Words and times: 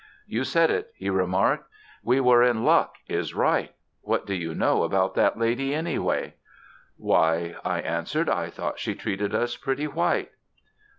"You 0.25 0.43
said 0.45 0.71
it," 0.71 0.89
he 0.95 1.11
remarked. 1.11 1.69
"We 2.01 2.19
were 2.19 2.41
in 2.41 2.63
luck 2.65 2.95
is 3.07 3.35
right. 3.35 3.75
What 4.01 4.25
do 4.25 4.33
you 4.33 4.55
know 4.55 4.81
about 4.81 5.13
that 5.13 5.37
lady, 5.37 5.75
anyway?" 5.75 6.33
"Why," 6.97 7.55
I 7.63 7.81
answered, 7.81 8.27
"I 8.27 8.49
thought 8.49 8.79
she 8.79 8.95
treated 8.95 9.35
us 9.35 9.55
pretty 9.57 9.85
white." 9.85 10.31